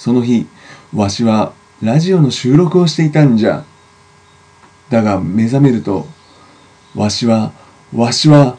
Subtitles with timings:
[0.00, 0.46] その日、
[0.94, 1.52] わしは
[1.82, 3.64] ラジオの収録をしていたんじゃ。
[4.88, 6.06] だが目覚めると、
[6.94, 7.52] わしは、
[7.94, 8.56] わしは、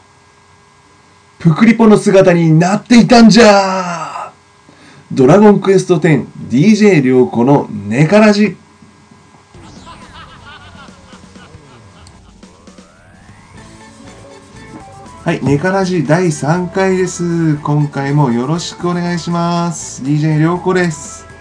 [1.40, 4.32] プクリポの姿になっていたんじゃ
[5.10, 8.56] ドラゴンクエスト 10DJ 涼子のネカラジ
[15.24, 17.56] はい、ネカラジ第3回です。
[17.56, 20.04] 今回もよろしくお願いします。
[20.04, 21.31] DJ 涼子です。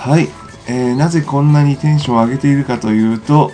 [0.00, 0.28] はい、
[0.66, 3.52] えーなぜこんなにテンションを上げているかというと、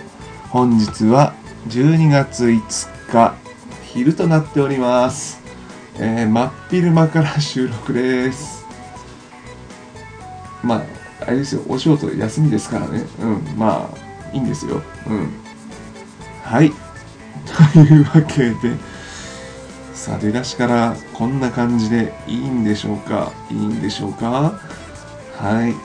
[0.49, 1.33] 本日は
[1.67, 3.35] 12月5日、
[3.83, 5.41] 昼となっております。
[5.99, 8.65] えー真っ昼間から収録です。
[10.63, 10.83] まあ、
[11.27, 13.05] あれですよ、お仕事休みですからね。
[13.21, 14.81] うん、まあ、いいんですよ。
[15.07, 15.29] うん。
[16.43, 16.71] はい。
[17.73, 18.55] というわけで、
[19.93, 23.33] さあ出だしからこんな感じでいいんでしょうか？
[23.51, 24.59] いいんでしょうか？
[25.37, 25.75] はい。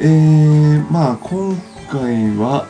[0.00, 1.56] えー、まあ今
[1.90, 2.68] 回は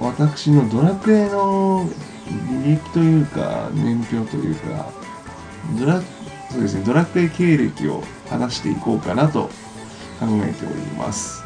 [0.00, 1.86] 私のドラクエの
[2.26, 4.90] 履歴というか年表というか
[5.78, 6.00] ドラ
[6.50, 9.50] そうですねドラクエ経歴を話していこうかなと
[10.18, 11.42] 考えております。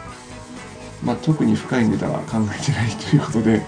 [1.04, 3.66] まあ特に深いネタは考えてないということで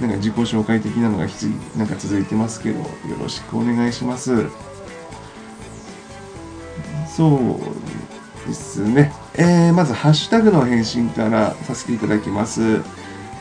[0.00, 1.42] なんか自己紹介的なのがひつ
[1.76, 2.86] なんか続いてますけどよ
[3.20, 4.46] ろしくお願いします。
[7.06, 9.12] そうですね。
[9.34, 12.82] えーまず、ハッシュタグの返信からさせていただきます。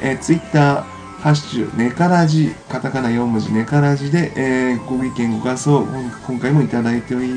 [0.01, 0.83] えー、ツイッター、
[1.19, 5.85] ハッシュ、ネカラジ、カタカナ4文字、ネカラジで、えーご意見、ご感想、
[6.25, 7.33] 今回もいただいており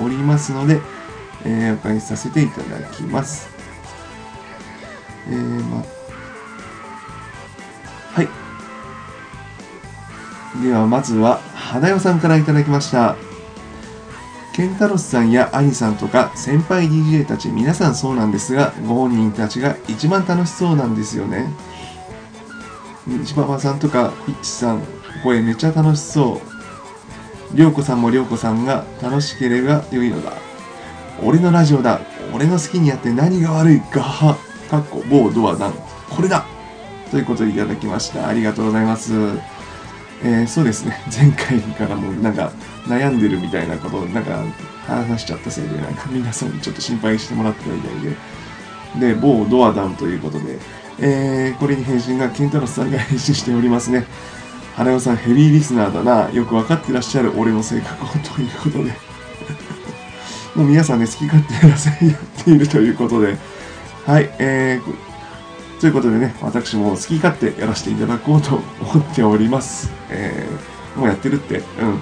[0.00, 0.80] おりますので、
[1.44, 3.48] えーお返しさせていただきます。
[5.28, 5.84] えーま
[8.14, 8.28] はい。
[10.62, 13.16] では、まずは、花代さんからいただきました。
[14.56, 21.52] ケンタロスさんやアニさんとか先輩 DJ たち皆さんそうなんですがご本人たちが一番楽しそうなんですよね。
[23.06, 24.82] 西馬場さんとかピッチさん
[25.22, 26.40] 声めっちゃ楽しそ
[27.52, 27.54] う。
[27.54, 30.32] りょうこさんもりょうこさんが楽しければ良いのだ。
[31.22, 32.00] 俺のラジオだ。
[32.32, 34.38] 俺の好きにやって何が悪いガハ
[34.70, 35.70] かっこ某ドアだ
[36.08, 36.46] これだ。
[37.10, 38.26] ということでいただきました。
[38.26, 39.12] ありがとうございます。
[40.22, 40.96] えーそうですね。
[41.14, 42.52] 前回からもなんか
[42.86, 44.42] 悩んでるみたいなことをなんか
[44.86, 48.16] 話しちゃったせいでなんか皆さんにちょっと心配してもらってたみたいで。
[49.14, 50.58] で某ドアダウンということで、
[51.00, 54.06] えーこれに返信がケンタロスさんが返信しておりますね。
[54.74, 56.30] 花代さんヘビーリスナーだな。
[56.30, 58.92] よく分かってらっしゃる俺の性格をということで。
[60.54, 63.36] もう皆さんね好き勝手やらせやっているということで。
[64.06, 65.05] はいえー
[65.80, 69.90] ということでね、私も好き勝手やらせていただこうと思っております。
[70.10, 71.58] えーもうやってるって。
[71.58, 72.00] うん。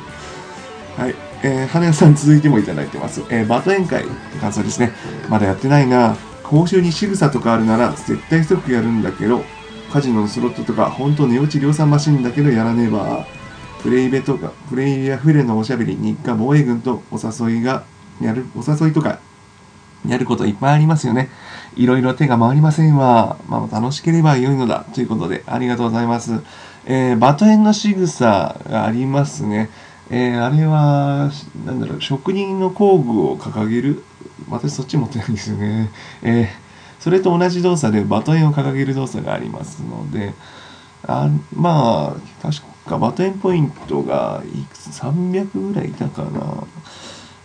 [0.96, 1.14] はい。
[1.42, 3.22] えー、花屋さん続いてもいただいてます。
[3.28, 4.92] えーバトエン会って感想ですね。
[5.28, 6.16] まだやってないな。
[6.44, 9.42] 報酬に仕草とかあるなら絶対即やるんだけど、
[9.92, 13.26] カジノのスロットとか本当寝落ち量産マシンだけどやらねば。
[13.82, 17.84] プレイベとか、プレイやフレのおしゃべり、日課防衛軍とお誘いが、
[18.22, 19.18] やる、お誘いとか
[20.08, 21.28] やることいっぱいありますよね。
[21.76, 23.36] いろいろ手が回りませんわ。
[23.48, 24.84] まあ、楽しければ良いのだ。
[24.94, 26.40] ということで、ありがとうございます。
[26.86, 29.70] えーバトエンの仕草がありますね。
[30.10, 31.30] えーあれは、
[31.64, 34.02] なんだろう、職人の工具を掲げる？
[34.50, 35.90] 私そっち持ってないんですよね。
[36.22, 36.64] えー
[37.00, 40.32] それと同じ動作でバトエンを掲げる動作がありますので、
[41.06, 46.64] あまあ、確かバトエンポイントがいくつ ?300 ぐらいいたかな。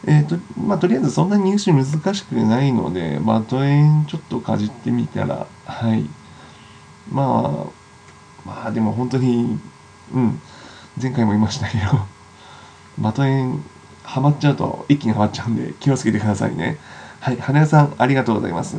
[0.07, 6.05] えーとまあ、とりあえずそんなに入手難しくないので、バトエンちょっとかじってみたら、はい。
[7.11, 9.59] まあ、まあでも本当に、
[10.13, 10.41] うん、
[11.01, 11.83] 前回も言いましたけど、
[12.97, 13.63] バトエン
[14.03, 16.77] ハマっちゃうと一気にハマっちゃうんで気をつけてくださいね。
[17.19, 18.77] はい、花屋さんありがとうございます。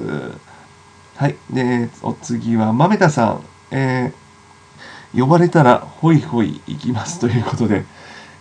[1.17, 3.45] はい、で、お次は豆田さん。
[3.71, 4.21] えー
[5.13, 7.85] 呼ばれたらホイホイ行きますということで、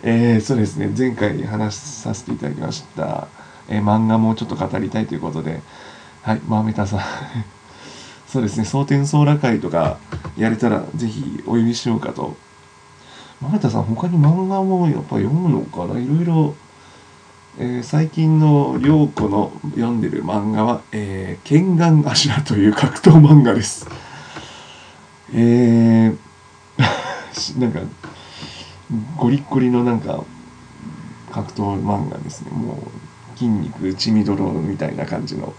[0.02, 3.28] えーそうですね、前回話させていただきました、
[3.68, 5.60] えー漫画もちょっと語りたいということで、
[6.22, 7.00] はい、豆田さん、
[8.26, 9.98] そうですね、蒼天総羅会とか
[10.38, 12.36] やれたらぜひお呼びしようかと。
[13.42, 15.98] 豆田さん、他に漫画もやっぱ読むのかな？
[15.98, 16.54] いろいろ、
[17.58, 23.86] えー最近の涼子の読んでる漫画は、えー、剣眼アシラという格闘漫画です。
[25.34, 26.16] えー
[27.60, 27.80] なんか
[29.16, 30.24] ゴリッゴリのなんか
[31.30, 32.50] 格闘漫画ですね。
[32.50, 35.54] もう筋肉血みどろみたいな感じの、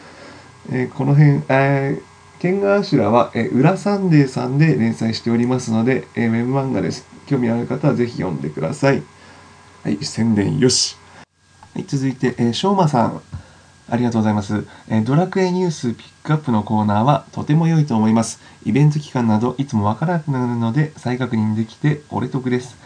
[0.70, 2.02] えこの辺、えー、
[2.40, 7.06] ケンガーシュラは、えー、裏サンデーさんで連載しておりますので、えーウェブ漫画です。
[7.26, 9.02] 興味ある方はぜひ読んでください。
[9.82, 10.96] はい宣伝よし。
[11.74, 13.20] はい、続いて、えー、しょうまさん。
[13.90, 18.40] ありがとうございます、えードラクエニュースピックアップのコーナーはとても良いと思います。
[18.64, 22.76] イベント期間などいつもわからなくなるので再確認できてこれ得です。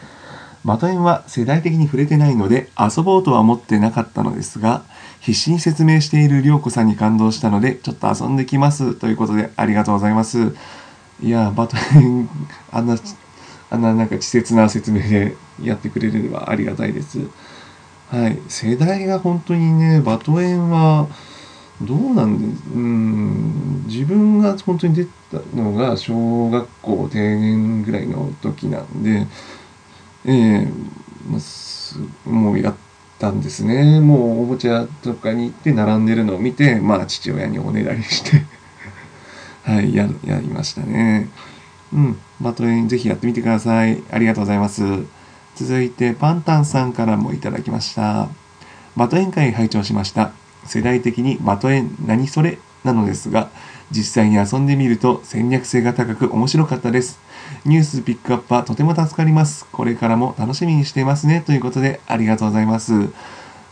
[0.65, 4.83] バトエンは世代的に触れてないので遊ぼうとは思ってなかったのですが、
[5.21, 10.55] 必死に説明している涼子さんに感動したのでちょっと遊んできますということでありがとうございます。
[11.23, 12.29] いやー、バトエン、
[12.73, 12.97] あんな、
[13.71, 17.19] あんななんか稚拙な説明でやってくれればありがたいです。
[18.09, 21.09] はい、世代が本当にね、バトエンは、
[21.83, 29.27] どうなんで、うん、自分が本当に出たのが小学校低年ぐらいの時なんで、
[30.25, 30.69] ええ
[31.29, 32.75] まあもうやっ
[33.19, 34.01] たんですね。
[34.01, 38.45] もうおもちゃとかに行って並んでるのを見て、まあ父親におねだりして、
[39.65, 41.29] はい、や、やりましたね。
[41.93, 44.03] うん、バトエンぜひやってみてください。
[44.11, 44.83] ありがとうございます。
[45.55, 48.29] 続いて、パンタンさんからもいただきました。
[48.97, 50.33] バトエン会拝聴しました。
[50.65, 52.59] 世代的にバトエン何それ？
[52.85, 53.51] なのですが、
[53.91, 57.19] 実際に遊んでみると戦略性が高く面白かったです。
[57.65, 59.67] ニュースピックアップはとても助かります。
[59.73, 61.43] これからも楽しみにしていますね。
[61.47, 63.09] ということで、ありがとうございます。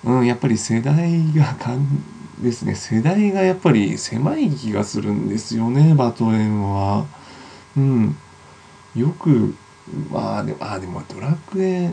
[0.05, 2.03] うん、やっぱり世代がかん
[2.43, 2.75] ですね。
[2.75, 7.05] 世代がやっぱり狭い気がするんですよね、バトエンは。
[7.77, 8.17] うん。
[8.97, 9.55] よく、
[10.11, 11.93] まあでも、あでもドラクエ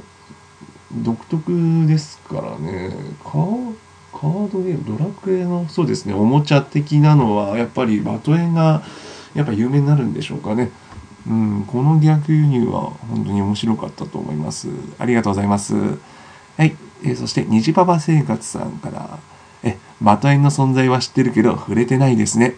[0.91, 2.91] 独特ですからね。
[3.23, 3.75] カー
[4.11, 8.83] カードゲーム、ドラクエの、そうですね、おもちゃ的なのは、やっぱりバトエンが、
[9.35, 10.71] やっぱ有名になるんでしょうかね。
[11.27, 14.69] うん、この逆輸入は本当に面白かったと思います。
[14.97, 15.75] ありがとうございます。
[15.75, 16.75] はい。
[17.03, 19.19] えーそして、虹パパ生活さんから、
[19.63, 22.55] え、バトエンの存在は知ってるけど、触れてないですね。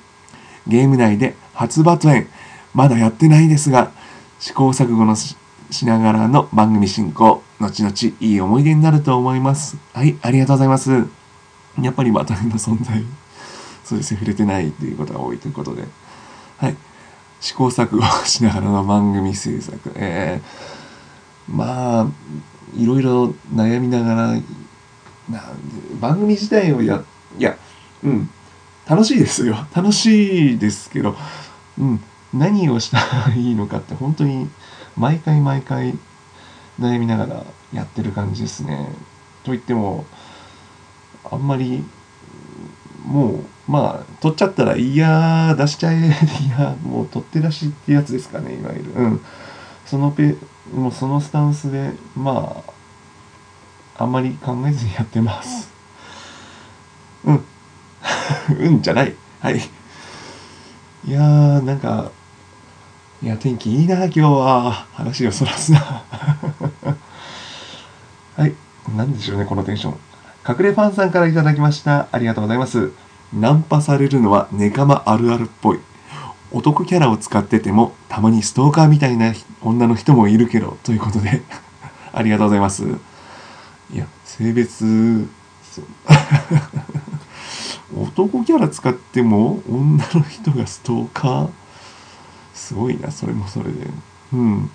[0.68, 2.28] ゲーム内で初バトエン、
[2.74, 3.92] まだやってないですが、
[4.42, 5.38] 試行錯誤のし
[5.86, 9.78] ながらの番組進行、後々いい思い出になると思います。
[9.94, 11.06] はい、ありがとうございます。
[11.80, 13.06] やっぱりバトエンの存在、
[13.86, 15.88] そうですね、触れてないということが多いということで、
[16.58, 16.76] はい。
[17.40, 22.08] 試行錯誤しながらの番組制作、えー、まあ、
[22.76, 24.42] いろいろ悩みながら、なん
[26.00, 27.04] 番組自体をや、
[27.38, 27.56] いや、
[28.04, 28.30] うん、
[28.88, 29.68] 楽しいですよ。
[29.72, 31.16] 楽しいですけど、
[31.78, 32.98] うん、何をした
[33.30, 34.48] らいいのかって本当に
[34.95, 35.94] 毎回毎回
[36.80, 37.44] 悩みながら
[37.74, 38.89] やってる感じですね。
[39.44, 40.06] と言っても、
[41.30, 41.83] あんまり、
[43.06, 48.92] もう、まあ、取っちゃったら、いや、出しちゃえ、いや、もう取って出しってやつですかね、いわゆる。
[48.95, 49.22] うん。
[49.86, 50.36] そのペ、
[50.74, 52.63] もうそのスタンスで、ま
[53.98, 55.69] あ、あんまり考えずにやってます。
[57.25, 57.45] うん。
[58.57, 59.16] うんじゃない。
[59.39, 59.57] はい。
[59.57, 62.12] いやー、なんか、
[63.23, 64.71] いや、天気いいな、今日は。
[64.94, 65.79] 話をそらすな。
[68.35, 68.56] はい。
[68.95, 69.94] なんでしょうね、このテンション。
[70.50, 72.07] 隠れファンさんからいただきました。
[72.12, 72.91] ありがとうございます。
[73.31, 75.79] ナンパされるのはネカマあるあるっぽい。
[76.51, 79.31] 男キャラを使ってても、たまにストーカーみたいな
[79.62, 81.44] 女の人もいるけど、ということで、
[82.12, 82.85] ありがとうございます。
[83.94, 85.29] いや、性別、
[87.95, 91.50] 男 キャラ使っても女の人がストーカー？
[92.62, 93.88] すごいな、それもそれで。
[94.34, 94.69] うん。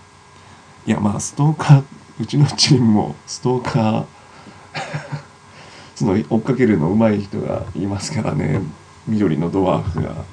[0.87, 1.85] いや、まあ、ストーカー、
[2.21, 4.07] うちのチームもストーカー、
[5.95, 8.61] その追っかけるの上手い人がいますからね、
[9.07, 10.25] 緑のドワーフが。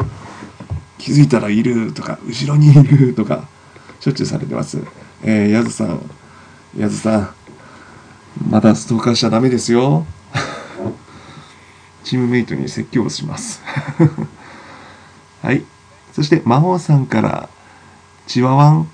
[0.98, 3.48] 気づいたらいるとか、後ろにいるとか、
[4.00, 4.80] しょっちゅうされてます。
[5.22, 6.10] えー、やずさん、
[6.76, 7.36] やずさん、
[8.50, 10.08] まだストーカーしちゃダメですよ。
[12.04, 13.62] チームメイトに説教します。
[15.44, 15.64] はい。
[16.14, 17.50] そして、魔王さんから、
[18.28, 18.88] チワワン、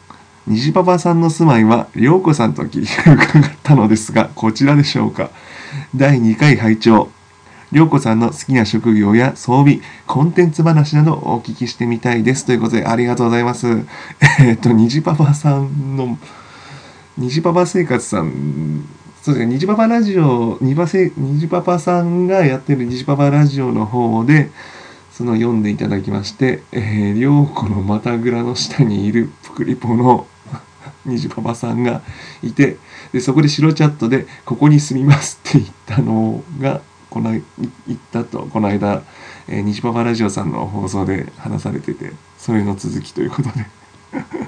[0.47, 5.29] 虹パパさんの住まいは、りょうこさんと聞いて伺ったのですが、こちらでしょうか。
[5.95, 7.09] 第2回拝聴
[7.71, 12.45] りょうこさんの好きな職業や装備、コンテンツ話などお聞きしてみたいです。
[12.45, 13.85] ということで、ありがとうございます。
[14.41, 16.17] えっと、虹パパさんの、
[17.15, 18.85] 虹パパ生活さん、
[19.21, 24.49] そうですね、虹パパラジオ、虹パせ虹パパさんがやってる虹パパラジオの方で、
[25.19, 30.25] その読んでいただきまして、えー、りょうこのまたぐらの下にいるプクリポの
[31.05, 32.01] 虹パパさんが
[32.41, 32.77] いて、
[33.11, 37.43] で、そこで白チャットで、ここに住みますって言ったのが、この、い
[37.85, 39.03] 言ったと、この間、
[39.49, 43.65] えー、虹パパラジオさんの放送で話されてて、それの続きということで。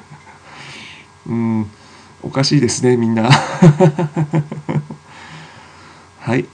[1.27, 1.69] うん、
[2.23, 3.29] おかしいですね、みんな。
[6.21, 6.45] はい。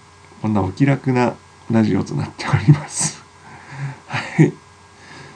[0.42, 1.36] こんなお気楽な
[1.70, 3.27] ラジオとなっております。
[4.08, 4.54] はい。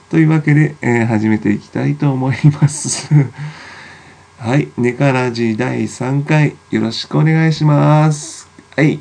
[0.09, 3.09] というわけで、えー始めていきたいと思います。
[4.39, 4.69] はい。
[4.77, 8.49] ネカラジ第3回、よろしくお願いします。
[8.75, 8.99] はい。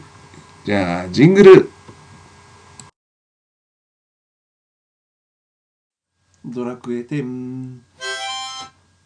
[0.64, 1.70] じゃあ、ジングル。
[6.44, 7.78] ドラクエ10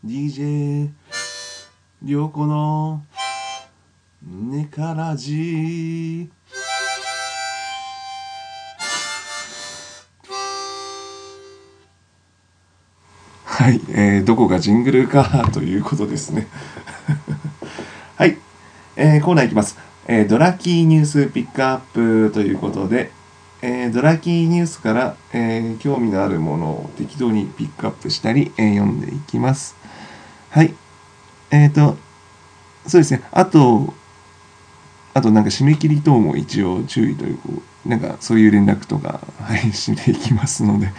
[0.05, 0.91] DJ
[2.03, 3.03] 良子の
[4.23, 6.31] ネカラジ
[13.65, 16.49] はい、えー、どこがジングルかということですね。
[18.15, 18.37] はい、
[18.95, 19.79] えー、コーナーいきます。
[20.07, 23.11] えー、ドラキーニュースピックアップということで、
[23.63, 29.77] えー、ドラキーニュースから、えー興味のあるものを適当にピックアップしたり、えー読んでいきます。
[30.51, 30.75] はい。
[31.51, 31.97] えっ、と、
[32.87, 33.23] そうですね。
[33.33, 33.95] あと、
[35.15, 40.93] あとなんか締め切り等も一応注意という、こうなんかそういう連絡とか、はい、 していきますので、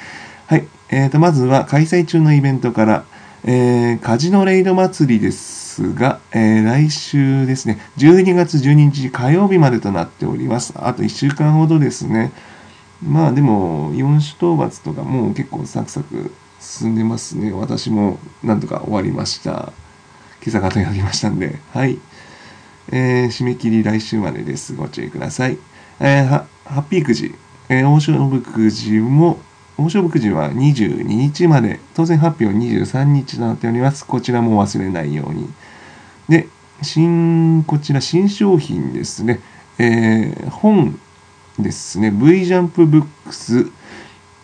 [0.48, 0.65] はい。
[0.89, 3.06] えー、と、まずは開催中のイベントから、
[3.44, 10.74] えー、カジノレイド祭りですが、えー来週ですね、12月12日火曜日までとなっております。
[10.75, 12.32] あと1週間ほどですね。
[13.04, 17.51] まあでも、4種討伐とかもう結構サクサク進んでますね。
[17.51, 19.74] 私もなんとか終わりました。
[20.46, 22.00] 今朝方やりましたんで、はい。
[22.92, 24.75] えー締め切り来週までです。
[24.75, 25.58] ご注意ください。
[26.00, 27.36] えーはハッピーくじ、
[27.70, 29.39] えー大勝負くじも、
[29.77, 34.05] 大勝負くじは22日まで、当選発表23日となっております。
[34.05, 35.50] こちらも忘れないように。
[36.29, 36.48] で、
[36.82, 39.41] 新、こちら新商品ですね。
[39.77, 40.98] えー本
[41.60, 42.12] ですね。
[42.12, 43.67] V ジャンプブックス、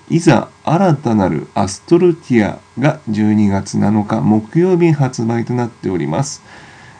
[0.09, 6.41] いざ新たなるアストルティアが12月7日木曜日発売となっております。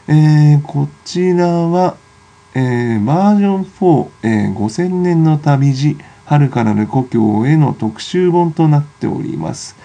[0.08, 1.96] えーこちらは、
[2.54, 5.98] えーバージョン4、えー5000年の旅路
[6.32, 9.76] 春からの故郷への特集本となっております。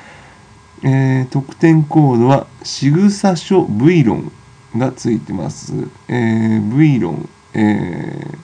[0.82, 4.32] えー特典コードはしぐさ書 V 論
[4.74, 5.74] がついてます。
[6.08, 8.38] えー、V 論、えー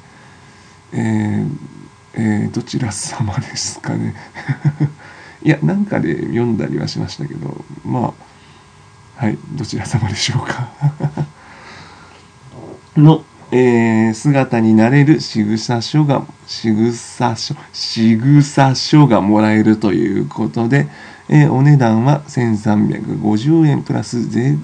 [0.92, 1.50] えー
[2.16, 4.16] えーどちら様ですかね。
[5.42, 8.14] いや、なんかで読んだりはしましたけど、ま
[9.18, 10.68] あ、はい、どちら様でしょうか。
[13.00, 13.24] の、
[13.56, 20.90] えー姿になれる仕草書が、仕草書、仕草書がもらえるということで、
[21.30, 24.58] えーお値段は1350円プラス税、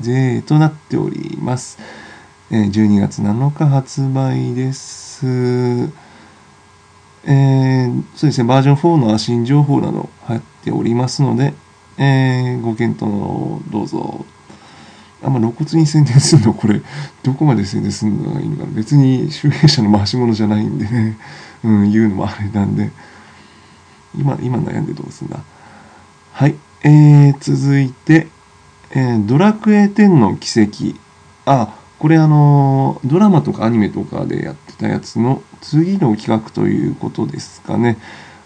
[0.00, 1.78] 税となっております。
[2.50, 5.90] えー12月7日発売です。
[7.24, 11.54] えーそうですね、バージョン4の新情報など入っておりますので、
[11.98, 14.26] えーご検討のどうぞ。
[15.22, 16.80] あんま露骨に宣伝するのこれ
[17.22, 18.70] どこまで宣伝するのがいいのかな。
[18.72, 21.16] 別に集英社の回し物じゃないんでね、
[21.64, 22.90] うん、言うのもあれなんで。
[24.16, 25.38] 今今悩んでどうすんだ。
[26.32, 28.28] はい、えー、続いて、
[28.90, 30.98] えードラクエ10の奇跡」
[31.46, 37.98] あこれあのドラマとかアニメとかでやってたやつの次の企画ということですかね。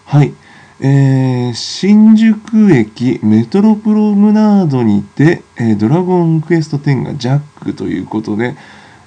[0.05, 0.33] はい。
[0.81, 8.55] えー新宿駅メトロプロムナードにて、えードラゴンクエスト10がジャックということで、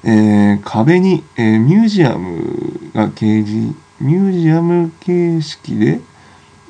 [0.03, 6.01] えー壁に、えミュージアムが掲示ミュージアム形式で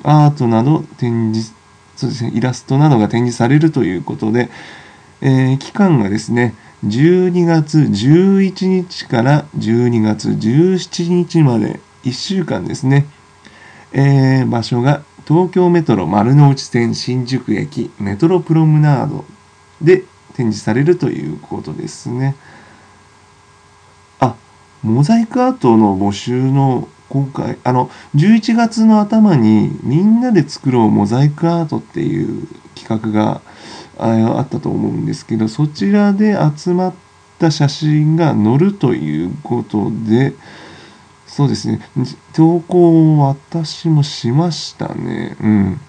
[0.03, 1.53] アートなど展示
[1.95, 4.49] そうですねイラストなどが展示されるということで、
[5.21, 13.05] え期間がですね12月11日から12月17日まで1週間ですね。
[13.91, 19.25] えー場所が東京メトロ丸の内線新宿駅メトロプロムナード
[19.81, 20.03] で
[20.33, 22.35] 展示されるということですね。
[24.19, 24.35] あ
[24.83, 33.41] モザイクアートの募集の今回あの11月の頭にみんなで作ろうモザイクアートっていう企画が
[33.97, 36.93] ああったと思うんですけどそちらで集まっ
[37.39, 40.33] た写真が載るということで
[41.29, 41.79] そうですね。
[42.33, 45.37] 投稿を私もしましたね。
[45.39, 45.79] うん。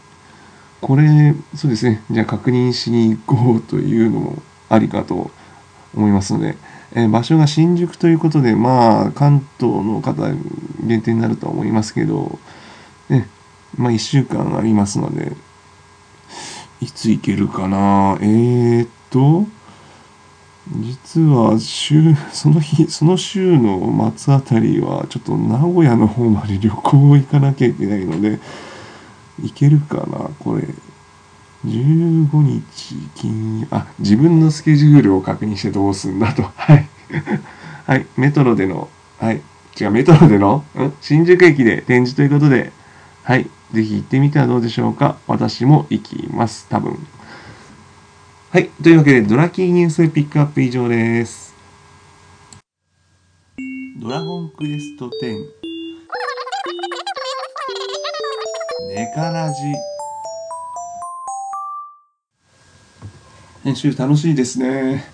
[0.83, 2.03] これそうですね。
[2.11, 5.31] じゃあ確認しに行こうというのもありかと
[5.95, 6.57] 思いますので、
[6.93, 10.31] えー場所が新宿ということでまあ関東の方
[10.83, 12.39] 限定になるとは思いますけど、
[13.09, 13.27] ね。
[13.77, 15.33] まあ、1週間ありますので
[16.81, 18.19] いつ行けるかな。
[18.21, 19.47] えー、っと
[20.73, 28.39] 実は週その日その週の末あたりはちょっと名古屋の方まで旅行行かなきゃいけないので
[29.43, 30.69] 行けるかなこれ。
[31.67, 36.43] 15日金あ自分のスケジュールを確認してどうすんだと。
[36.57, 36.89] はい。
[37.87, 38.07] はい。
[38.17, 39.43] メトロでのはい。
[39.79, 42.73] 違うメトロでの、ん、新宿駅で展示ということで。
[43.25, 43.47] はい。
[43.73, 45.17] ぜひ行ってみてはどうでしょうか。
[45.27, 46.67] 私も行きます。
[46.71, 46.99] 多分。
[48.53, 48.69] はい。
[48.83, 51.55] というわけで、ドラキーニュースピックアップ以上です。
[54.03, 55.11] ドラゴンクエスト10
[58.89, 59.61] ネカラジ
[63.63, 65.05] 編集楽しいですね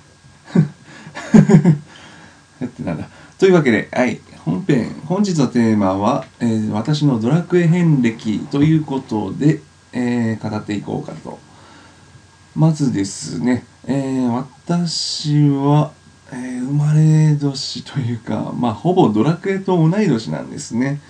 [2.64, 3.07] ってなんだ
[3.38, 9.61] というわけで、はい、本編本日のテーマは、えー、私のドラクエ遍歴ということで、
[9.93, 11.38] えー、語っていこうかと
[12.56, 15.92] まずですね、えー、私は
[16.32, 21.00] えー、生まれ年というか、まあ、ほぼドラクエと同い年なんですね。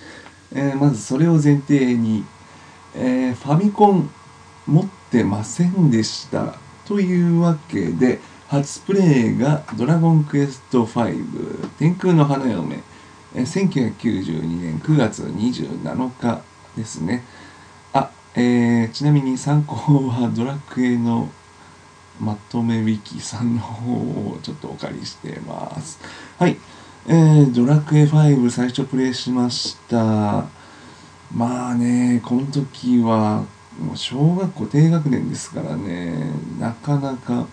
[0.53, 2.23] えー、まずそれを前提に、
[2.95, 4.09] え、ファミコン
[4.67, 12.83] 持ってませんでしたというわけで、初プレイがドラゴンクエスト5天空の花嫁、
[13.35, 16.41] え、1992年9月27日
[16.77, 17.23] ですね。
[17.91, 21.29] あ、えー、ちなみに参考はドラクエの
[22.19, 25.99] まとめウィキさんの方をちょっとお借りしてます。
[26.37, 26.57] はい。
[27.07, 30.45] えー、ドラクエ5最初プレイしました。
[31.33, 33.45] まあね、この時は、
[33.79, 37.47] もう小学校低学年ですからね、なかなか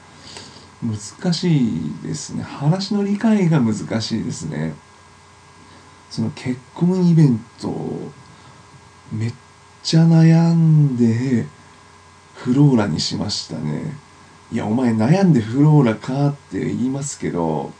[0.82, 2.42] 難しいですね。
[2.42, 4.74] 話の理解が難しいですね。
[6.10, 7.72] その結婚イベント、
[9.12, 9.34] めっ
[9.82, 11.46] ちゃ悩んで、
[12.34, 14.03] フローラにしましたね。
[14.54, 17.72] いや、お前悩んでフローラかって言いますけど、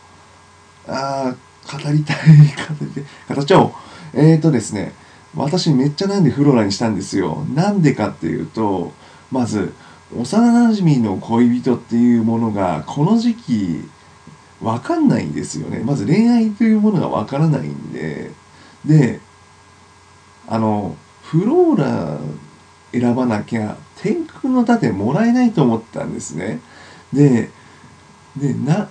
[0.89, 1.33] あ
[1.69, 2.35] あ、語りたい、語
[2.81, 3.73] りたい、語っちゃおう。
[4.13, 4.93] えーとですね、
[5.37, 7.47] 私めっちゃ悩んでフローラにしたんですよ。
[7.55, 8.93] なんでかっていうと、
[9.31, 9.73] まず、
[10.17, 13.89] 幼馴染の恋人っていうものが、この時期、
[14.61, 15.79] わかんないんですよね。
[15.79, 18.33] まず恋愛というものがわからないんで、
[18.85, 19.21] で、
[20.49, 22.19] あの、フローラ
[23.01, 26.61] 選ばなきゃ天空の盾もらえないと思ったんですね。
[27.13, 27.51] で、
[28.37, 28.89] で、な、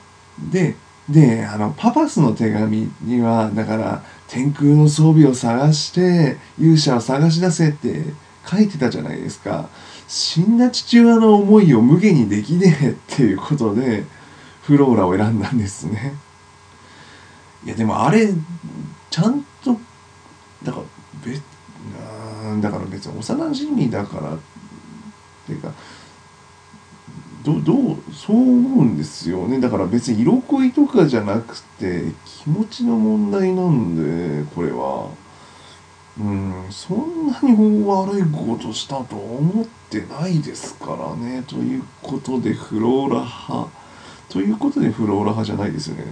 [0.52, 0.76] で、
[1.10, 8.04] で、あの、パパスの手紙には、だから、天空の装備を探して、勇者を探し出せって
[8.50, 9.68] 書いてたじゃないですか。
[10.08, 14.06] 死んだ父親の思いを無限にできねえっていうことで、
[14.64, 16.14] フローラを選んだんですね。
[17.66, 18.30] いや、でもあれ、
[19.10, 19.78] ちゃんと、
[20.64, 20.84] だから、
[22.62, 24.38] だから別に幼馴染だからっ
[25.46, 25.72] ていうか
[27.44, 29.60] どどうそう思うんですよね。
[29.60, 35.10] だから別に色恋とかじゃなくて気持ちの問題なんでこれは。
[36.16, 41.44] うんそんなに悪いことしたと思ってないですからね。
[41.48, 43.68] ということでフローラ派。
[44.30, 46.06] ということでフローラ派じゃないですよね。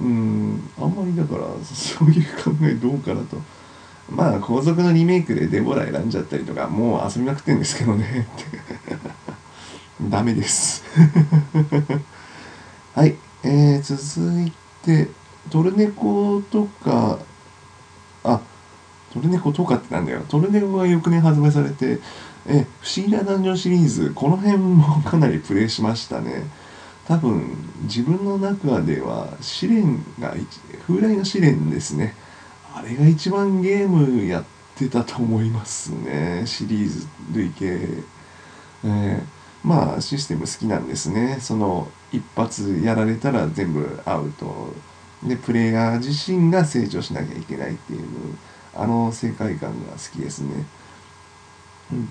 [0.00, 0.39] うん、
[0.80, 3.36] あんまりだからそういう考えどうかなと。
[4.10, 8.26] まあ後続のリメイクでデボラ選んじゃったりとかもう遊びまくってんですけどね。
[10.10, 10.82] ダメです。
[12.94, 13.14] はい。
[13.42, 15.08] えー、続いて
[15.50, 17.18] トルネコとか
[18.24, 18.40] あ
[19.12, 20.22] トルネコとかってなんだよ。
[20.28, 22.00] トルネコが翌年発売されて
[22.46, 26.44] え不思議なダンジョンシリーズこの辺もかなりプレイしましたね。
[27.06, 27.42] 多分
[27.82, 30.34] 自分の中では試練が
[30.86, 32.14] 風来の試練ですね。
[32.72, 34.44] あれが一番ゲームやっ
[34.76, 36.44] てたと思いますね。
[36.46, 37.80] シリーズ累計、
[38.84, 39.22] えー、
[39.64, 41.38] まあシステム好きなんですね。
[41.40, 44.74] その一発やられたら全部アウト。
[45.22, 48.00] でプレイヤー自身が成長しなきゃいけないっていう
[48.74, 50.64] あの世界観が好きですね。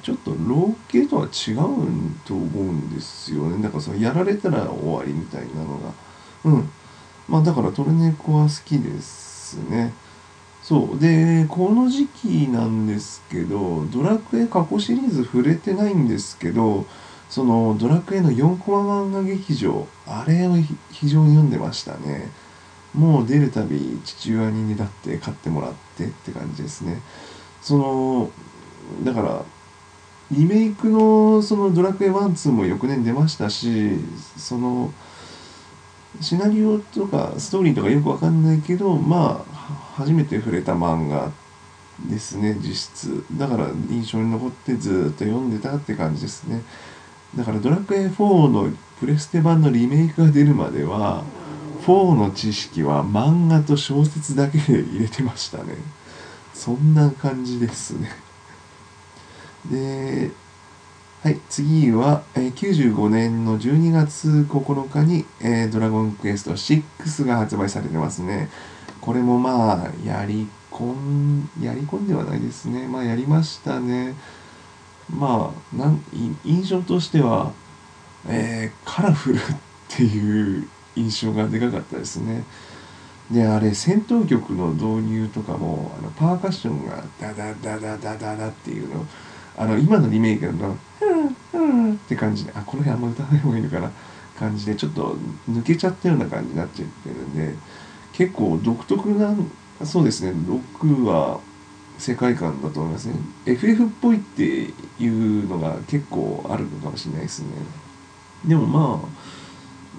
[0.01, 1.55] ちょっと老系とは違う
[2.25, 3.61] と思うんですよね。
[3.63, 5.93] だからそのやられたら終わりみたいなのが。
[6.45, 6.69] うん。
[7.27, 9.93] まあだからトルネコは好きですね。
[10.61, 10.99] そう。
[10.99, 16.85] でこの時期なんですけどドラクエ過去シリーズ触れてないんですけど
[17.29, 20.55] そのドラクエの4コマ漫画劇場あれを
[20.91, 22.31] 非常に読んでましたね。
[22.93, 27.01] もう出るたび父親にねだって買ってもらってって感じですね。
[27.61, 28.31] その
[29.03, 29.45] だから
[30.31, 33.91] リメイクのそのドラクエ1、2も翌年出ましたし
[34.37, 34.93] その
[36.21, 39.53] シナリオとかストーリーとかよくわかんないけどまあ
[39.95, 41.31] 初めて触れた漫画
[42.09, 43.25] ですね実質。
[43.33, 46.63] だから印象に残ってずっと読んでたって感じですね。
[47.35, 51.23] だからドラクエ4のプレステ版のリメイクが出るまでは
[51.85, 55.75] 4の知識は漫画と小説だけで入れてましたね。
[56.53, 58.09] そんな感じですね。
[59.69, 60.31] で
[61.21, 68.49] はい、次は、えー、95年の12月9日に、えー、ドラゴンクエスト6が発売されてますね。
[69.01, 72.87] これもまあやり込んやり込んではないですね。
[72.87, 74.15] まあやりましたね。
[75.13, 76.01] まあなん
[76.45, 77.51] 印象としては、
[78.25, 79.41] えー、カラフルっ
[79.89, 82.45] ていう印象がでかかったですね。
[83.29, 89.05] であれ戦闘曲の導入とかもあのパーカッションがダダダダダダダっていうの
[89.59, 90.79] あの今のリメイクの
[91.53, 93.95] 「うんうん」って感じであこの辺あんま歌わない方がいいのかな。
[94.33, 95.17] 感じでちょっと
[95.49, 97.61] 抜けちゃったような感じになっちゃってるんで
[98.11, 99.35] 結構独特な
[99.85, 100.31] そうですね。
[100.45, 101.47] ロックは
[101.97, 103.33] 世界観だと思いますね。
[103.45, 104.43] FF っぽいって
[104.97, 107.81] いうのが結構あるのかもしれないですね。
[108.43, 109.18] でもまあ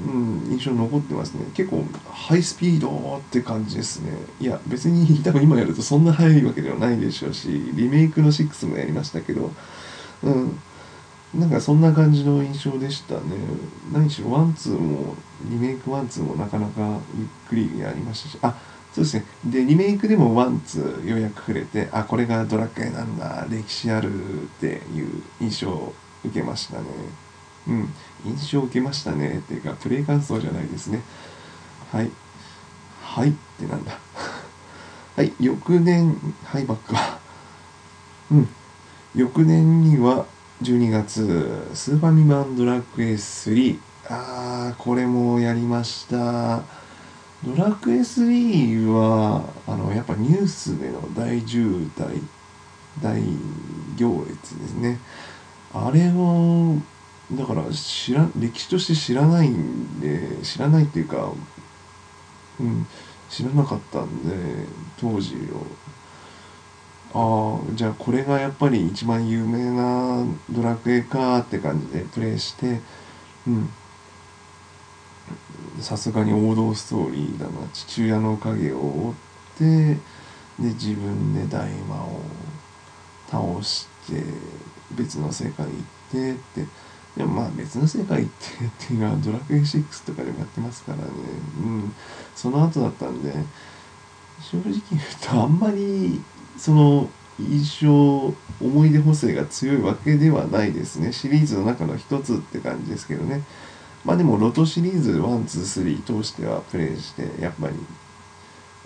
[0.07, 1.45] うん印象残ってますね。
[1.55, 4.13] 結構ハイスピードって感じですね。
[4.41, 9.53] いや別に 多分今やるとそんな速いわけではないでしょうしリメイクの6もやりましたけど
[10.23, 10.59] うん。
[11.35, 13.21] なんかそんな感じの印象でしたね。
[13.93, 15.15] 何しろ one two も
[15.49, 18.39] リメイク one two もなかなかゆっくりやりましたし。
[18.43, 18.55] あ
[18.93, 19.25] そうですね。
[19.45, 26.87] でリメイクでも one two ようやく触れてあこれがドラクエなんだ歴史あるっていう印象を受けましたね。
[27.69, 27.95] うん。
[28.25, 29.39] 印象を受けましたね。
[29.39, 31.01] っていうかプレイ感想じゃないですね。
[31.93, 32.11] はい。
[33.03, 33.31] はい。
[33.31, 33.93] ってなんだ。
[35.17, 35.35] はい。
[35.41, 36.95] 翌年はいバック
[38.31, 38.49] うん。
[39.15, 40.27] 翌年には
[40.61, 46.65] 12月スーファミマンドラクエ3あーこれもやりました。
[47.43, 52.29] ドラクエ3はあのやっぱニュースでの大渋滞
[53.03, 53.21] 大
[53.97, 55.03] 行列ですね。
[55.73, 56.83] あれを
[57.33, 61.33] だから知ら歴史として知らないんで知らないっていうか
[62.59, 62.87] うん
[63.29, 64.67] 知らなかったんで
[65.01, 65.65] 当時を。
[67.13, 72.81] ああじゃあこれがやっぱり一番有名なドラクエかって感じでプレイして
[73.47, 73.69] うん。
[75.81, 77.53] さすがに王道ストーリーだな。
[77.73, 80.01] 父親の影を追ってで
[80.59, 82.23] 自分で大魔を
[83.31, 84.23] 倒して
[84.91, 85.75] 別の世界行っ
[86.11, 86.90] てって。
[87.21, 88.31] でもまあ別の世界って
[88.65, 91.05] っていうのはドラクエ6とかでもやってますからね。
[91.63, 91.95] うん。
[92.35, 93.31] その後だったんで
[94.41, 96.23] 正直言うとあんまり
[96.57, 101.13] その印象思い出補正が強いわけではないですね。
[101.13, 103.43] シリーズの中の一つって感じですけどね。
[104.03, 107.75] まあでもロトシリーズ123通してはプレイしてやっぱり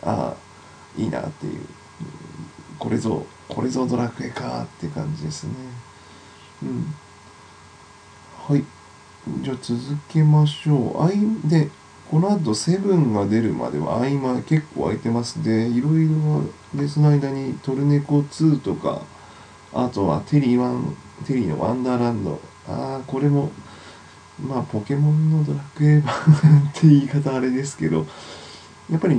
[0.03, 1.61] ああいいなっていう。
[2.81, 5.53] これぞこれぞドラクエかって感じですね。
[6.65, 6.95] うん。
[8.47, 8.65] はい。
[9.43, 9.81] じゃあ続
[10.11, 11.03] けましょう。
[11.03, 11.71] あいで
[12.11, 16.43] この後セブンが出るまでは合間結構空いてますでいろいろ
[16.75, 19.01] 別の間にトルネコ2とか
[19.73, 20.95] あとはテリーワン
[21.27, 22.39] テリーのワンダーランド。
[22.69, 23.51] ああこれも
[24.47, 28.07] まあポケモンのドラクエ版って言い方あれですけど
[28.91, 29.17] やっぱり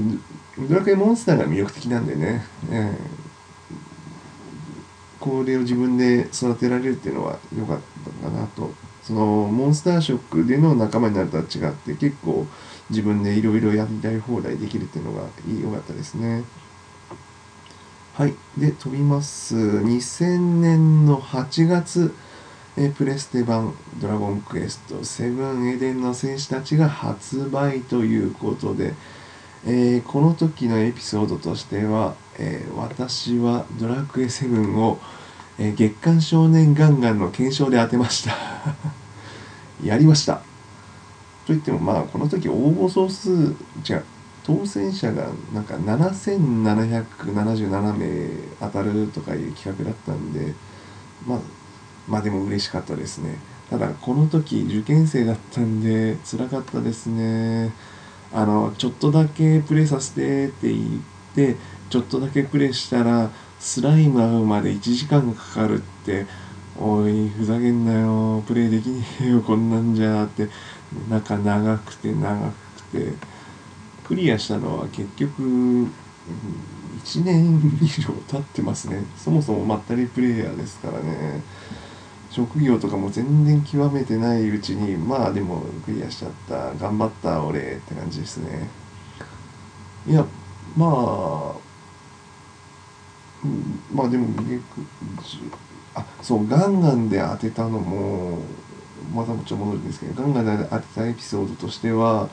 [0.69, 7.79] ドラクエモンスターが魅力的なんでね、えー、これを自分で育てられるっていうのは良かっ
[8.21, 8.71] たかなと
[9.05, 12.45] そのモンスターショックでの仲間になるとは違って結構
[12.89, 15.27] 自分でいろいろやりたい放題できるっていうのが
[15.61, 16.43] 良かったですね。
[18.13, 18.33] はい。
[18.57, 19.55] で飛びます。
[19.55, 22.15] 2000年の8月
[22.77, 28.93] えプレステ版「ドラゴンクエスト7エデンの戦士たち」が発売ということで、
[29.65, 34.99] えー、この時のエピソードとしては、えー、私はドラクエ7を、
[35.57, 38.35] えー、月刊少年ガンガンの検証で当てました。
[39.83, 40.41] やりました。
[41.45, 43.55] といってもまあこの時応募総数
[43.87, 44.03] 違う
[44.43, 50.53] 当選者がなんか7777名当たるとかいう企画だったんで
[51.27, 51.39] まあ
[52.07, 53.39] まあでも嬉しかったですね。
[53.69, 57.73] ただこの時受験生だったんで辛かったですね。
[58.33, 60.79] あのちょっとだけプレイさせてって言っ
[61.33, 61.55] て
[61.89, 63.29] ちょっとだけプレイしたら
[63.65, 66.27] スライム会うまで1時間かかるって
[66.79, 70.47] おいふざけんなよプレイできねえよこんなんじゃって
[71.09, 73.13] なんか長くて長くて
[74.07, 79.03] クリアしたのは結局1年以上経ってますね。
[79.17, 81.41] そもそもまったりプレイヤーですからね。
[82.29, 86.71] 職業とかも全然極めてないうちにまあでもクリアしちゃった。
[86.75, 88.69] 頑張った俺って感じですね。
[90.07, 90.23] いや
[90.77, 91.64] まあ
[93.93, 94.27] まあでも
[95.95, 98.39] あそうガンガンで当てたのも
[99.13, 102.29] またもちろん戻るんですけどガンガンで当てたエピソードとしては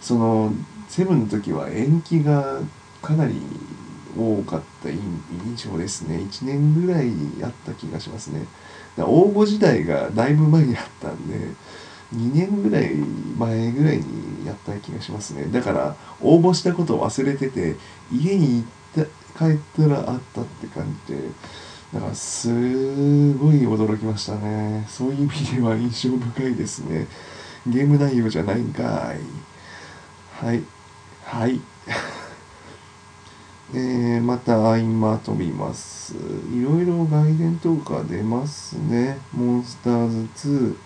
[0.00, 0.52] その
[0.88, 2.60] セブンの時は延期が
[3.02, 3.34] かなり
[4.18, 6.16] 多かった印象ですね。
[6.16, 7.10] 1年ぐらい
[7.42, 8.46] あった気がしますね。
[8.98, 11.36] 応募自体がだいぶ前にあったんで
[12.14, 15.46] 2年ぐらい前ぐらいにやった気がしますね。
[15.46, 17.76] だから応募したことを忘れてて
[18.12, 21.20] 家に行った帰ったらあったって感じで
[21.92, 22.48] だからす
[23.34, 24.84] ごい驚きましたね。
[24.88, 27.06] そういう意味では印象深いですね。
[27.66, 29.14] ゲーム内容じゃないんか
[30.42, 30.44] い。
[30.44, 30.62] はい。
[31.24, 31.60] はい。
[33.74, 36.14] えー、また今飛びます。
[36.52, 39.18] いろいろ外伝とか出ますね。
[39.32, 40.76] モンスターズ2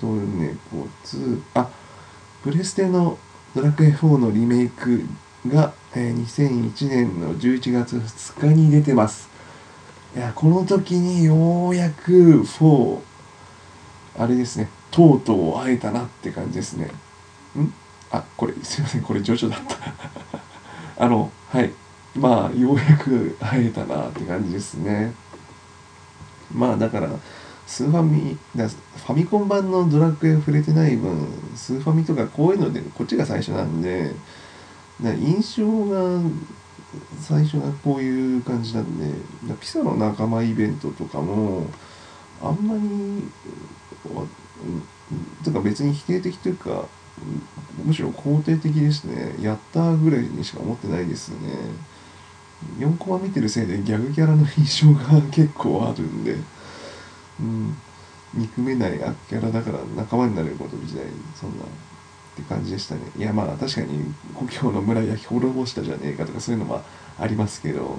[0.00, 1.68] トルネポ2あ
[2.42, 3.18] プレステの
[3.54, 5.04] ドラクエ4のリメイク
[5.46, 9.28] が、え、2001年の11月2日に出てます。
[10.16, 13.00] いやこの時にようやく4
[14.18, 16.90] あれですねとうとう会えたなって感じですね。
[17.56, 17.72] ん？
[18.10, 19.76] あこれすいませんこれ徐々だった。
[21.04, 21.72] あのはい。
[22.14, 25.14] まあようやく会えたなって感じですね。
[26.54, 27.08] まあだから
[27.66, 34.14] スーファミだファミコン版のドラクエ触れてない分スーファミとかこういうのでこっちが最初なんで
[35.10, 36.20] 印象が
[37.20, 39.14] 最初がこういう感じなんで
[39.60, 41.66] ピサの仲間イベントとかも
[42.40, 43.30] あんまり
[45.44, 46.86] とか別に否定的というか
[47.84, 49.36] むしろ肯定的ですね。
[49.40, 51.36] やったぐらいにしか思ってないですね。
[52.78, 56.36] 4コマ見てるせいでギャグキャラの印象が結構あるんで、
[57.40, 57.76] うん、
[58.34, 61.64] 憎めない悪キャラだから仲間になれること自体そんな
[62.32, 63.02] って感じでしたね。
[63.16, 66.82] いやまあ確かに故郷の村焼き滅ぼしたじゃねえかとかそういうのは
[67.18, 67.98] ありますけど、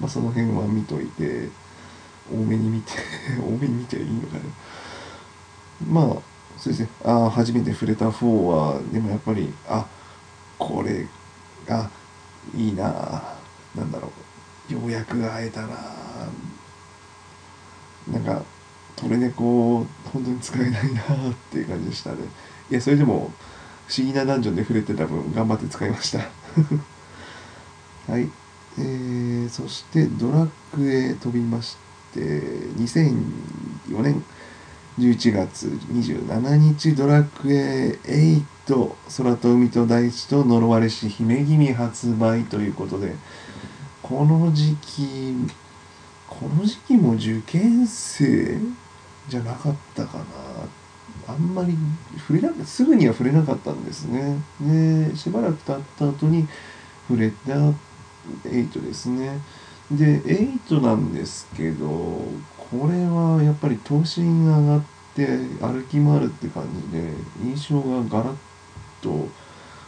[0.00, 1.48] まあ、その辺は見といて
[2.30, 2.92] 多めに見て
[3.40, 4.40] 多めに見ていいのかな
[5.86, 6.04] まあ
[6.58, 6.88] そうですね。
[7.04, 9.86] ああ初めて触れた4はでもやっぱりあ
[10.58, 11.06] これ
[11.66, 11.90] が
[12.54, 13.22] いいな
[13.74, 14.12] なんだろ
[14.70, 14.72] う。
[14.72, 15.68] ようやく会えたな。
[18.10, 18.42] なんか
[18.96, 22.16] トレネコ本当に使えないなっていう感じでしたね。
[22.70, 23.32] いやそれでも
[23.88, 26.18] 不思議なダンジョンで触れてた分頑張って使いました。
[28.12, 28.28] はい。
[28.78, 31.76] えー、そしてドラクエ飛びまし
[32.12, 34.22] て2004年
[34.98, 43.14] 11月27日ドラクエ8空と海と大地と呪われし姫君発売ということで
[44.02, 45.34] この時期
[46.28, 48.58] この時期も受験生
[49.28, 50.24] じゃなかったかな。
[51.28, 51.76] あんまり
[52.16, 54.38] 触れなすぐには触れなかったんですね。
[54.60, 56.48] でしばらく経った後に
[57.06, 57.52] 触れた
[58.48, 59.38] 8ですね。
[59.90, 61.86] で8なんですけど
[62.70, 64.82] これはやっぱり頭身が上がっ
[65.14, 65.26] て
[65.60, 67.12] 歩き回るって感じで
[67.42, 68.36] 印象がガラッ
[69.02, 69.28] と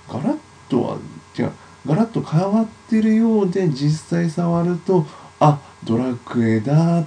[0.08, 0.98] ガラッとは
[1.38, 1.52] 違う
[1.86, 5.06] ガラッと変わってるようで実際触ると
[5.38, 7.04] あドラクエだ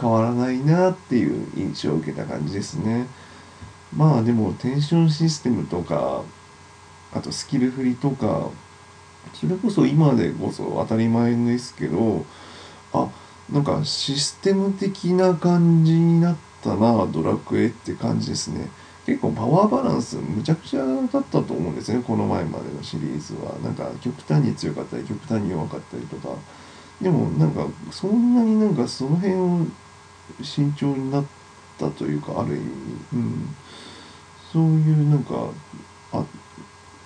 [0.00, 3.06] 変わらないなっていう印象を受けた感じですね。
[3.96, 6.22] まあでもテンションシステムとか
[7.12, 8.48] あとスキル振りとか
[9.34, 12.24] それこそ今でこそ当たり前ですけど
[12.92, 13.08] あ
[13.50, 18.70] なんかシステム的な感じになったなドラクエって感じですね。
[19.04, 23.58] 結構パワーバランスむちゃくちゃだったと思うんですねこの前までのシリーズは。
[23.62, 26.34] なんか極端に強かったり極端に弱かったりとか。
[27.00, 29.66] でもなんかそんなになんかその辺を
[30.40, 31.24] 慎重になっ
[31.78, 32.64] たというかある意味。
[33.14, 33.56] うん。
[34.52, 35.48] そういうなんか
[36.12, 36.24] あ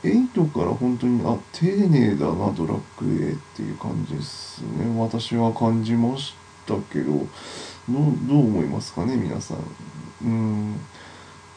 [0.02, 5.00] 8から本当にあ丁寧だなドラクエっていう感じですね。
[5.00, 6.34] 私は感じまし
[6.66, 7.12] たけど
[7.88, 9.58] どう思いますかね皆さん。
[10.22, 10.74] うん。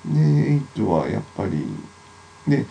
[0.05, 1.65] で8はやっぱり
[2.47, 2.65] で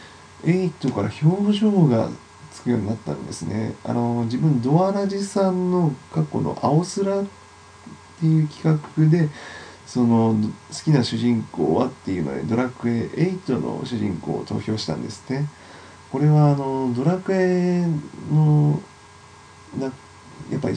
[0.45, 2.09] 8から表情が
[2.53, 3.75] つくようになったんですね。
[3.85, 7.25] あの自分ドアラジさんの過去の「青スラ」っ
[8.21, 9.29] ていう企画で
[9.89, 10.37] その
[10.71, 15.49] 好きな主人公はっていうのでドラクエ8の主人公を投票したんですね
[16.13, 17.87] これはあのドラクエ
[18.31, 18.83] の
[19.79, 19.87] な
[20.51, 20.77] やっぱり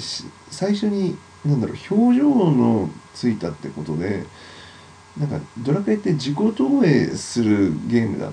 [0.50, 4.24] 最初に何だろう表情のついたってことで
[5.20, 8.32] なんかドラクエって自己投影するゲームだ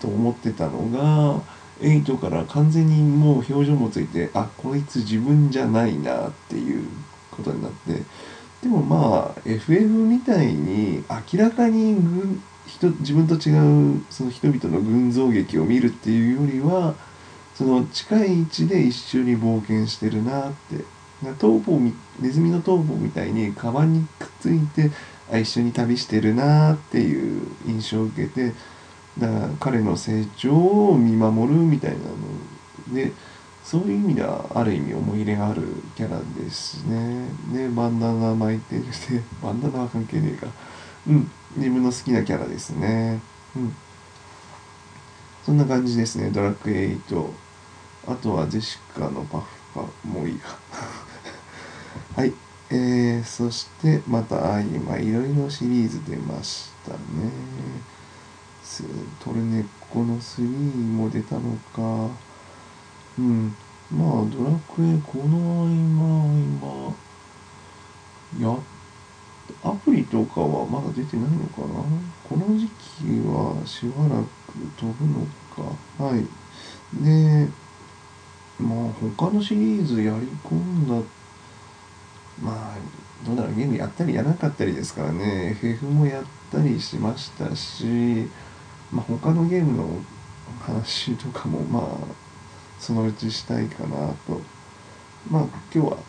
[0.00, 1.40] と思ってたのが
[1.80, 6.86] 8から完全にもう表情もついてあこいつ自分じゃないなっていう
[7.30, 8.02] ことになって
[8.62, 13.52] でもまあ FF みたいに明らかに軍人自分と違
[13.96, 16.94] うその人々の群像劇を見るっていうよりは
[17.54, 20.96] その近い位置で一緒に冒険してるなって。
[21.38, 21.78] トーポ
[22.20, 24.90] ネズミのトーポみたいにカバンにくっついて
[25.32, 28.52] あ一緒に旅してるなっていう印象を受けて
[29.18, 30.54] だから彼の成長
[30.90, 33.12] を見守るみたいなので
[33.66, 35.62] そういう意味ではある意味思い入れがある
[35.96, 37.26] キャラですね。
[37.52, 38.88] でバンダナ巻いてるで
[39.42, 40.46] バンダナは関係ねえか。
[41.08, 41.28] うん。
[41.56, 43.20] 自分の好きなキャラですね。
[43.56, 43.74] うん。
[45.44, 46.30] そんな感じですね。
[46.30, 47.28] ドラクエ8
[48.06, 50.56] あとはジェシカのパフパもういいか。
[52.14, 52.32] はい。
[52.70, 56.98] えー、そしてまた今いろいろシリーズ出ましたね。
[59.18, 62.25] トルネコの3も出たのか。
[63.18, 63.56] うん。
[63.90, 66.94] まあドラクエこの合間
[68.40, 68.58] 今や
[69.62, 71.84] アプリとかはまだ出てないのかな？
[72.28, 74.26] この時期はしばらく
[74.76, 75.24] 飛ぶの
[75.54, 75.62] か？
[76.02, 76.26] はい。
[77.02, 77.48] で
[78.58, 80.94] まあ他のシリーズやり込んだ
[82.42, 82.76] まあ
[83.24, 85.50] どうだろうゲームやったりやらなかったりですからね。
[85.52, 88.28] FF もやったりしましたし
[88.90, 90.00] まあ他のゲームの
[90.60, 92.25] 話とかもまあ
[92.78, 94.40] そのうちしたいかなと。
[95.30, 95.42] まあ
[95.74, 96.02] 今日は、ね、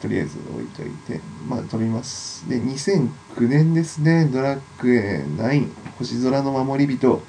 [0.00, 2.48] とりあえず置いといてまあ飛びます。
[2.48, 7.22] で2009年ですねドラクエ9星空の守り人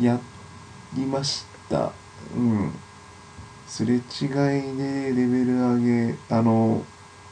[0.00, 0.20] や
[0.94, 1.92] りました。
[2.36, 2.72] うん。
[3.66, 4.00] すれ違い
[4.76, 6.84] でレベル上げあの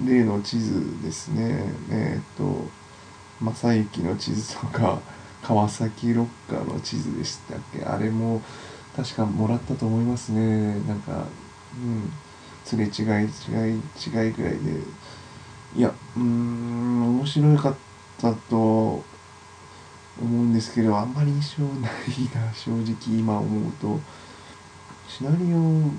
[0.05, 1.73] 例の地図ですね。
[1.91, 2.69] えっ、ー、と
[3.41, 5.01] 正行の地図とか
[5.43, 7.85] 川崎ロッカーの地図でしたっけ？
[7.85, 8.43] あれも
[8.99, 10.81] 確かもらったと思いますね。
[10.89, 11.25] なんか
[11.77, 12.13] うん。
[12.65, 14.83] すれ違い違い違いぐらいで。
[15.77, 17.75] いやうん面白かっ
[18.21, 19.05] たと思
[20.21, 21.93] うんですけどあんまり印象ない
[22.35, 24.01] な正直今思うと。
[25.09, 25.91] シナリオ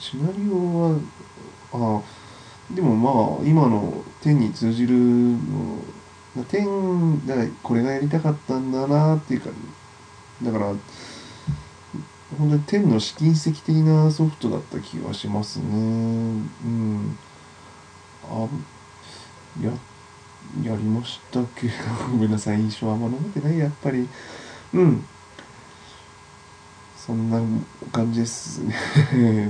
[0.00, 4.96] シナリオはあでもまあ今の天に通じる
[6.36, 9.50] の天だこれがやりたかったんだなっていうか
[10.42, 10.72] だから
[12.38, 15.64] 本当に天の試金石的なソフトだった気がしますね。
[15.66, 15.68] う
[16.68, 17.18] ん。
[18.24, 18.46] あ
[19.60, 19.72] や
[20.62, 21.72] やりましたけど。
[22.12, 22.60] ごめんなさい。
[22.60, 23.58] 印象あんま残ってない。
[23.58, 24.08] やっぱり。
[24.72, 25.04] うん。
[26.96, 27.40] そんな
[27.90, 28.74] 感じですね。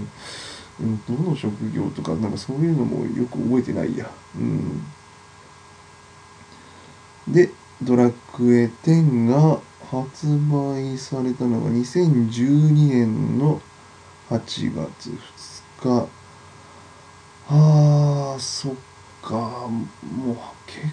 [0.81, 4.09] うん、どの職業とかなんかそういうのもよく覚えてないや。
[4.35, 4.83] うん。
[7.29, 7.51] で
[7.83, 13.61] ドラクエ10が発売されたのが2012年の
[14.29, 15.11] 8月
[15.81, 16.09] 2日。
[17.49, 18.75] あーそっ
[19.23, 19.35] か。
[19.37, 20.87] もう結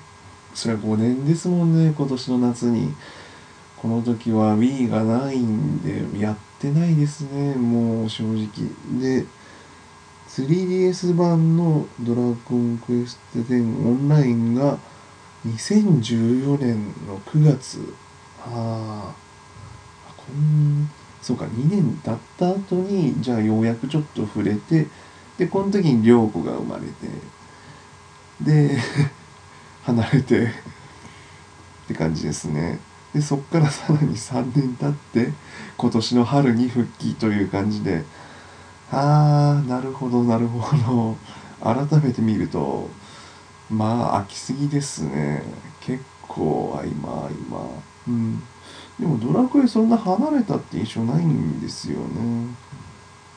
[0.53, 2.93] それは5年ですもんね今年の夏に。
[3.81, 8.47] この時は Wii がないんでやってないですねもう正直。
[8.99, 9.25] で
[10.29, 14.77] 3DS 版の「ドラゴンクエスト10オンライン」が
[15.45, 17.93] 2014年の9月
[18.45, 19.13] あ
[20.09, 20.89] あこん
[21.21, 24.87] そうか2年経った後にじゃあようやくちょっと触れて
[25.37, 28.77] でこの時に涼子が生まれてで
[29.83, 30.49] 離れてっ
[31.87, 32.79] て感じですね。
[33.13, 35.31] でそっからさらに3年経って
[35.77, 38.03] 今年の春に復帰という感じで
[38.91, 41.17] ああなるほどなるほど。
[41.63, 42.89] 改めて見ると
[43.69, 45.43] まあ飽きすぎですね。
[45.79, 48.43] 結構合間合間うん。
[48.99, 52.55] でもドラクエそんな離れたって印象ないんですよね。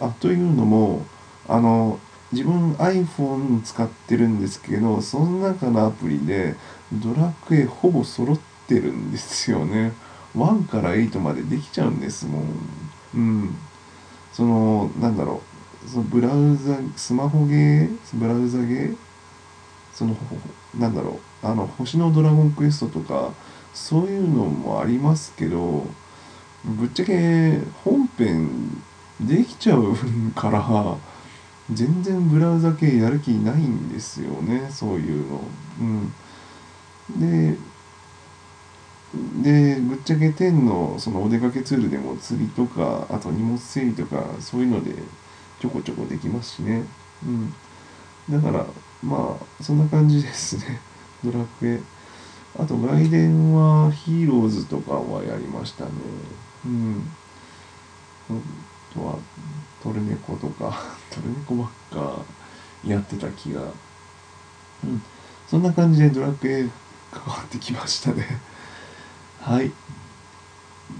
[0.00, 1.04] あというのも
[1.48, 1.98] あの
[2.30, 6.54] 自分 iPhone 使ってるんですけどその中のアプリで
[6.92, 9.92] ドラクエほぼ揃ってるんですよね。
[10.36, 12.44] 1から8までできちゃうんですもん。
[13.14, 13.56] うん。
[14.32, 15.42] そのなんだろ
[15.86, 15.88] う。
[15.88, 17.98] そのブラウザスマホゲー？
[18.14, 18.96] ブラウザゲー？
[19.92, 20.14] その
[20.78, 21.46] なんだろう。
[21.46, 23.32] あの星のドラゴンクエストとか
[23.78, 25.86] そういうのもありますけど
[26.64, 28.82] ぶっちゃけ本編
[29.20, 29.94] できちゃう
[30.34, 30.96] から
[31.72, 35.40] 全然ブラウザ系やる気ないんですよねそういうの。
[35.80, 36.12] うん、
[37.18, 37.56] で
[39.42, 44.92] でぶっちゃけ天のそのお出かけツールでも釣りとかあと荷物整理とかそういうので
[45.60, 46.84] ちょこちょこできますしね、
[47.24, 47.54] うん、
[48.28, 48.66] だから
[49.02, 50.80] まあそんな感じですね。
[51.24, 51.97] ドラクエ。
[52.58, 55.90] あと外伝はヒーローズとかはやりましたね。
[56.66, 57.02] うん。
[58.30, 59.18] あとは
[59.80, 62.22] トルネコとか トルネコばっか
[62.84, 63.62] やってた気が。
[63.62, 65.02] うん。
[65.46, 68.40] そんな感じでドラクエ変わってきましたね。
[69.40, 69.70] はい。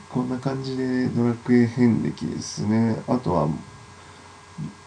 [0.09, 3.03] こんな感じでドラクエ遍歴ですね。
[3.09, 3.49] あとは、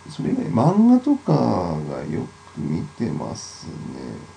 [0.10, 3.72] それ以外漫画とかがよく見てますね。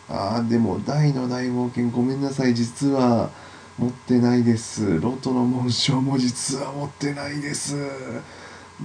[0.09, 2.55] ああ、でも大の大冒険ごめんなさい。
[2.55, 3.31] 実は
[3.79, 5.01] 持ってないです。
[5.01, 7.77] ロトの紋章も実は持ってないです。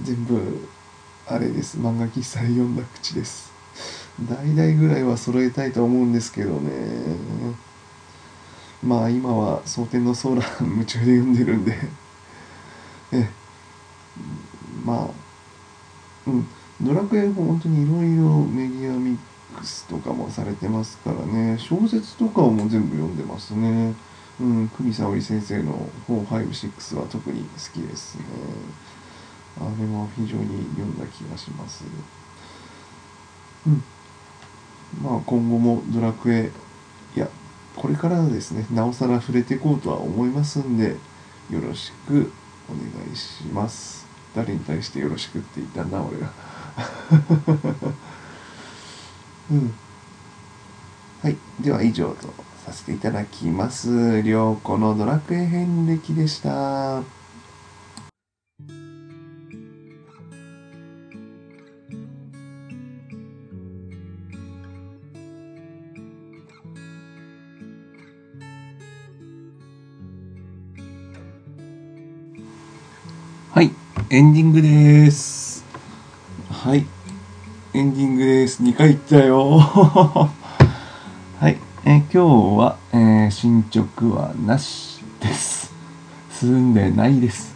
[0.02, 0.68] 全部、
[1.26, 1.78] あれです。
[1.78, 3.50] 漫画喫茶で読んだ口です。
[4.28, 7.70] 大々ぐらいは揃えたいと思うんですけどね。
[8.82, 11.74] まあ今は蒼天の空夢中で読んでるんで
[13.12, 13.28] え
[14.84, 15.10] まあ
[16.26, 16.46] うん
[16.82, 21.58] ドラクエも本当にいろいろメディアミックスとかもされてますからね。
[21.58, 23.94] 小説とかも全部読んでますね。
[24.40, 28.24] うん久美沙織先生の456は特に好きですね。
[29.58, 31.84] あれも非常に読んだ気がします。
[33.66, 33.82] うん。
[35.02, 36.50] まあ今後もドラクエ
[37.14, 37.28] いや
[37.76, 40.96] これからですねなおさら触れていこうとは思いますんで
[41.50, 42.32] よろしく
[42.68, 44.06] お願いします。
[44.34, 46.32] 誰に対してよろしくって言ったんだ俺が
[49.50, 49.74] うん。
[51.22, 51.36] はい。
[51.60, 52.28] では以上と
[52.64, 54.22] させていただきます。
[54.24, 57.02] 良子のドラクエ遍歴でした。
[73.52, 73.70] はい、
[74.10, 75.29] エンディングです。
[76.62, 76.84] はい、
[77.72, 78.62] エンディングです。
[78.62, 79.56] 2回行ったよ。
[81.40, 81.56] はい、
[81.86, 82.18] えー今日
[82.58, 85.72] は、えー進捗はなしです。
[86.30, 87.54] 進んでないです。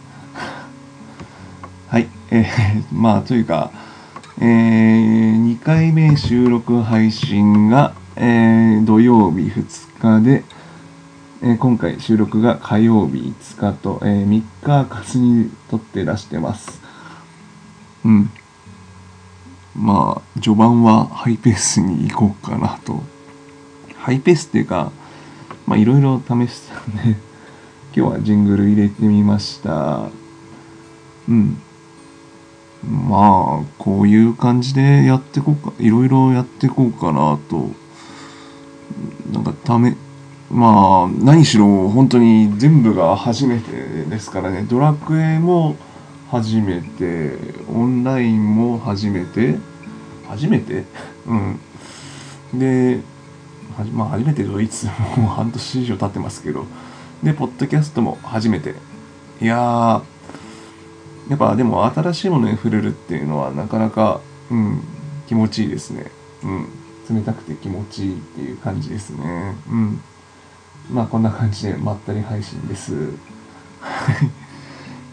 [1.87, 3.69] はい、えーまあ、というか、
[4.39, 10.43] え2回目収録配信が、え土曜日2日で、
[11.43, 16.81] え今回収録が火曜日5日と、え3日かすに撮って出してます。
[18.03, 18.31] うん。
[19.75, 23.03] まあ、序盤はハイペースに行こうかなと。
[23.97, 24.91] ハイペースっていうか、
[25.65, 27.17] まあいろいろ試したんで、
[27.95, 30.09] 今日はジングル入れてみました。
[31.27, 31.57] うん。
[32.87, 37.69] まあ、こういう感じでやってこうか、いろいろやってこうかなと。
[39.33, 39.95] なんかため、
[40.51, 43.71] まあ、何しろ本当に全部が初めて
[44.07, 45.75] ですからね、ドラクエも
[46.29, 47.37] 初めて、
[47.71, 49.57] オンラインも初めて、
[50.27, 50.83] 初めて？
[51.27, 51.59] うん。
[52.59, 52.99] で、
[53.77, 56.65] はじまあ初めてといつもう半年以上経ってますけど、
[57.23, 58.75] で、ポッドキャストも初めて。
[59.41, 60.03] いやー、
[61.29, 64.81] やっぱでも新しいものに触れるっていうのはなかなか、うん、
[65.27, 66.11] 気持ちいいですね。
[66.43, 66.67] うん。
[67.15, 69.55] 冷たくて気持ちいいっていう感じですね。
[69.69, 70.01] うん。
[70.91, 73.11] まあこんな感じでまったり配信です。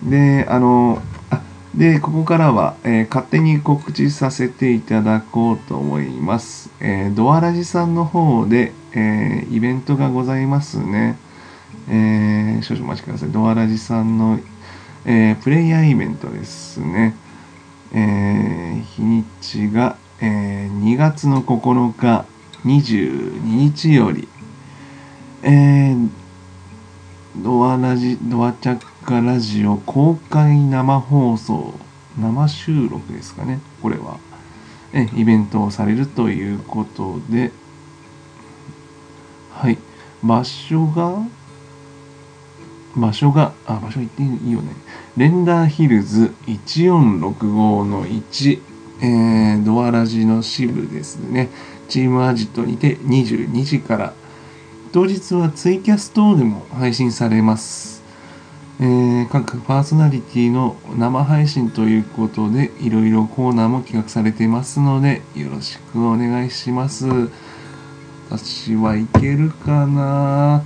[0.03, 1.01] で、あの、
[1.31, 1.41] あ
[1.75, 6.71] で、ここからは、えー勝手に告知させていただこうと思います。
[6.81, 11.17] えードアラジさんの方で、えーイベントがございますね。
[11.89, 13.31] え少々お待ちください。
[13.31, 14.39] ドアラジさんの、
[15.05, 17.15] えプレイヤーイベントですね。
[17.95, 22.25] え日にちが、えー2月の9日
[22.65, 24.29] 22日より、
[25.43, 26.09] えー
[27.37, 31.75] ドアラジ、ドアチャッカラジオ公開生放送、
[32.17, 34.19] 生収録ですかね、これは。
[34.93, 37.51] え、イベントをされるということで、
[39.51, 39.79] はい。
[40.23, 41.27] 場所が、
[42.97, 44.71] 場所が、あ、場所言っていいよね。
[45.17, 48.61] レンダーヒルズ1465の1、
[49.01, 51.49] えー、ドアラジの支部ですね。
[51.89, 54.15] チームアジトにて22時から
[54.93, 57.92] 当日はツイキャス等でも配信されます。
[58.81, 67.07] えー各パーソナリティの生配信ということで、いろいろコーナーも企画されていますので、よろしくお願いします。
[68.31, 70.63] 私はいけるかな？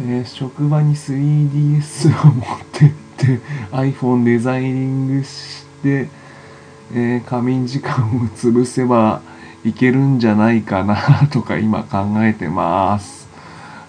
[0.00, 3.40] えー職場に 3DS を持ってって
[3.72, 6.08] iPhone デザイニングして、
[6.92, 9.22] えー仮眠時間を潰せば
[9.64, 13.28] いけるんじゃないかなとか今考えてます。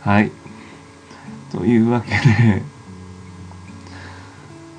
[0.01, 0.31] はい。
[1.51, 2.63] というわけで、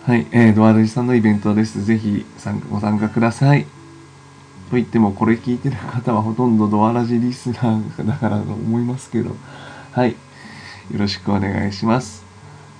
[0.06, 1.84] はい、えー、ドアルジさんのイベントです。
[1.84, 3.64] ぜひ参ご参加ください。
[4.70, 9.36] と言っても、これ聞いてる方はほとんどドアラジリスナーだからと思いますけど、
[9.92, 10.12] はい。
[10.12, 10.16] よ
[10.98, 12.24] ろしくお願いします。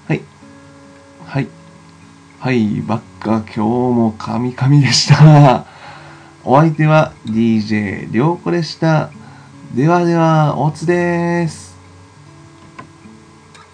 [0.08, 0.22] はい。
[1.26, 1.48] はい。
[2.38, 5.66] はい、ばっか今日もカミカミでした。
[6.42, 9.10] お相手は DJ りょうこでした。
[9.74, 11.76] ではでは、おつです。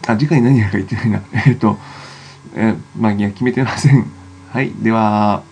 [0.08, 1.22] あ、次回何やるか言ってないな。
[1.46, 1.78] えっ、と、
[2.56, 4.04] えーまあ、いや、決めてません。
[4.50, 5.42] はい、では。